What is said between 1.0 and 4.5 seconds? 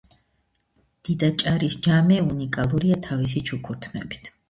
დიდაჭარის ჯამე უნიკალურია თავისი ჩუქურთმებით.